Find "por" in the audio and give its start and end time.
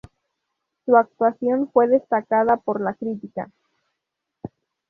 2.57-2.81